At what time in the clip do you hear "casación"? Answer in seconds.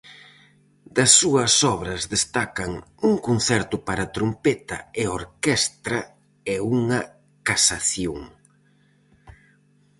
7.47-8.19